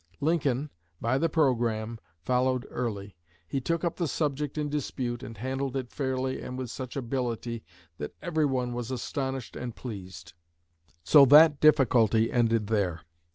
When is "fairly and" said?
5.91-6.57